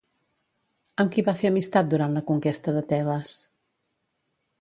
Amb 1.03 1.11
qui 1.15 1.23
va 1.27 1.35
fer 1.41 1.51
amistat 1.51 1.91
durant 1.91 2.15
la 2.19 2.23
conquesta 2.31 2.73
de 2.79 2.83
Tebes? 2.93 3.35